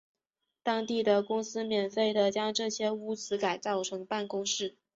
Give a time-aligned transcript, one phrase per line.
[0.63, 4.75] 当地的公司免费地将这些屋子改造成办公室。